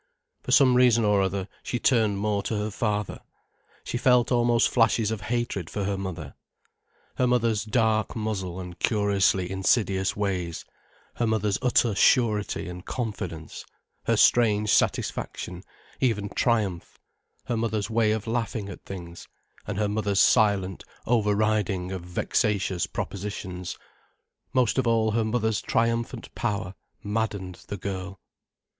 For 0.41 0.51
some 0.51 0.75
reason 0.75 1.05
or 1.05 1.21
other, 1.21 1.47
she 1.61 1.77
turned 1.77 2.17
more 2.17 2.41
to 2.41 2.57
her 2.57 2.71
father, 2.71 3.21
she 3.83 3.99
felt 3.99 4.31
almost 4.31 4.67
flashes 4.67 5.11
of 5.11 5.21
hatred 5.21 5.69
for 5.69 5.83
her 5.83 5.95
mother. 5.95 6.33
Her 7.17 7.27
mother's 7.27 7.63
dark 7.63 8.15
muzzle 8.15 8.59
and 8.59 8.79
curiously 8.79 9.51
insidious 9.51 10.15
ways, 10.15 10.65
her 11.17 11.27
mother's 11.27 11.59
utter 11.61 11.93
surety 11.93 12.67
and 12.67 12.83
confidence, 12.83 13.63
her 14.05 14.17
strange 14.17 14.71
satisfaction, 14.73 15.63
even 15.99 16.29
triumph, 16.29 16.97
her 17.45 17.55
mother's 17.55 17.91
way 17.91 18.11
of 18.11 18.25
laughing 18.25 18.69
at 18.69 18.83
things 18.83 19.27
and 19.67 19.77
her 19.77 19.87
mother's 19.87 20.19
silent 20.19 20.83
overriding 21.05 21.91
of 21.91 22.01
vexatious 22.01 22.87
propositions, 22.87 23.77
most 24.51 24.79
of 24.79 24.87
all 24.87 25.11
her 25.11 25.23
mother's 25.23 25.61
triumphant 25.61 26.33
power 26.33 26.73
maddened 27.03 27.63
the 27.67 27.77
girl. 27.77 28.19